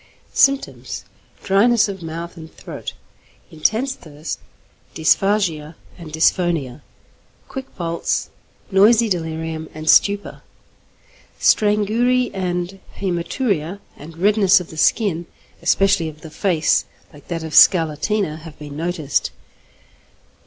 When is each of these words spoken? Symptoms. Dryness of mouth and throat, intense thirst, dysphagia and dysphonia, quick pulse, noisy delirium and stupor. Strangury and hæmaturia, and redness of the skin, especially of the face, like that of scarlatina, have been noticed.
Symptoms. 0.33 1.05
Dryness 1.43 1.87
of 1.87 2.01
mouth 2.01 2.35
and 2.35 2.51
throat, 2.51 2.93
intense 3.51 3.93
thirst, 3.93 4.39
dysphagia 4.95 5.75
and 5.95 6.11
dysphonia, 6.11 6.81
quick 7.47 7.75
pulse, 7.75 8.31
noisy 8.71 9.07
delirium 9.07 9.69
and 9.75 9.87
stupor. 9.87 10.41
Strangury 11.39 12.31
and 12.33 12.79
hæmaturia, 12.95 13.77
and 13.95 14.17
redness 14.17 14.59
of 14.59 14.71
the 14.71 14.75
skin, 14.77 15.27
especially 15.61 16.09
of 16.09 16.21
the 16.21 16.31
face, 16.31 16.85
like 17.13 17.27
that 17.27 17.43
of 17.43 17.53
scarlatina, 17.53 18.39
have 18.39 18.57
been 18.57 18.75
noticed. 18.75 19.29